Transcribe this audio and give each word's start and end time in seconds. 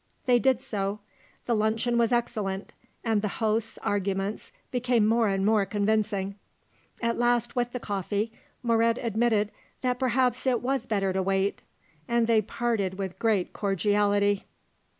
They 0.25 0.39
did 0.39 0.63
so. 0.63 0.97
The 1.45 1.53
luncheon 1.53 1.95
was 1.95 2.11
excellent, 2.11 2.73
and 3.03 3.21
the 3.21 3.27
host's 3.37 3.77
arguments 3.83 4.51
became 4.71 5.05
more 5.05 5.27
and 5.27 5.45
more 5.45 5.63
convincing. 5.63 6.39
At 7.03 7.19
last, 7.19 7.55
with 7.55 7.71
the 7.71 7.79
coffee, 7.79 8.31
Moret 8.63 8.97
admitted 8.97 9.51
that 9.81 9.99
perhaps 9.99 10.47
it 10.47 10.63
was 10.63 10.87
better 10.87 11.13
to 11.13 11.21
wait, 11.21 11.61
and 12.07 12.25
they 12.25 12.41
parted 12.41 12.95
with 12.97 13.19
great 13.19 13.53
cordiality. 13.53 14.45